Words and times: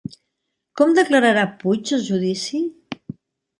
Com 0.81 0.95
declararà 0.99 1.45
Puig 1.61 1.93
al 1.99 2.03
judici? 2.09 2.65